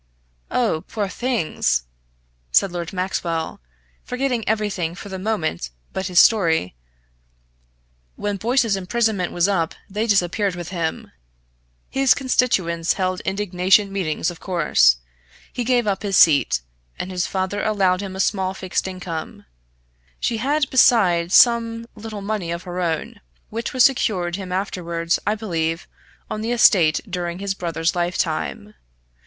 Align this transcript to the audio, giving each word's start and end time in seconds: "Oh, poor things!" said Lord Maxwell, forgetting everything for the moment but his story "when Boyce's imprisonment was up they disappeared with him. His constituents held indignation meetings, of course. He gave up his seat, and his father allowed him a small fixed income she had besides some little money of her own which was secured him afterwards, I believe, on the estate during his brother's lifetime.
"Oh, 0.49 0.81
poor 0.87 1.07
things!" 1.07 1.83
said 2.51 2.71
Lord 2.71 2.91
Maxwell, 2.91 3.61
forgetting 4.03 4.43
everything 4.49 4.95
for 4.95 5.09
the 5.09 5.19
moment 5.19 5.69
but 5.93 6.07
his 6.07 6.19
story 6.19 6.75
"when 8.15 8.37
Boyce's 8.37 8.75
imprisonment 8.75 9.31
was 9.31 9.47
up 9.47 9.75
they 9.87 10.07
disappeared 10.07 10.55
with 10.55 10.69
him. 10.69 11.11
His 11.87 12.15
constituents 12.15 12.93
held 12.93 13.19
indignation 13.25 13.93
meetings, 13.93 14.31
of 14.31 14.39
course. 14.39 14.97
He 15.53 15.63
gave 15.63 15.85
up 15.85 16.01
his 16.01 16.17
seat, 16.17 16.63
and 16.97 17.11
his 17.11 17.27
father 17.27 17.63
allowed 17.63 18.01
him 18.01 18.15
a 18.15 18.19
small 18.19 18.55
fixed 18.55 18.87
income 18.87 19.45
she 20.19 20.37
had 20.37 20.67
besides 20.71 21.35
some 21.35 21.85
little 21.93 22.21
money 22.23 22.49
of 22.49 22.63
her 22.63 22.81
own 22.81 23.21
which 23.51 23.71
was 23.71 23.85
secured 23.85 24.35
him 24.35 24.51
afterwards, 24.51 25.19
I 25.27 25.35
believe, 25.35 25.87
on 26.27 26.41
the 26.41 26.53
estate 26.53 27.01
during 27.07 27.37
his 27.37 27.53
brother's 27.53 27.95
lifetime. 27.95 28.73